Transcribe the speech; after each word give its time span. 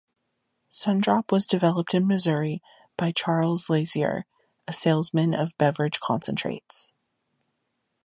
Sun 0.69 1.01
Drop 1.01 1.31
was 1.31 1.45
developed 1.45 1.93
in 1.93 2.07
Missouri, 2.07 2.63
by 2.97 3.11
Charles 3.11 3.69
Lazier, 3.69 4.25
a 4.67 4.73
salesman 4.73 5.35
of 5.35 5.55
beverage 5.59 5.99
concentrates. 5.99 6.95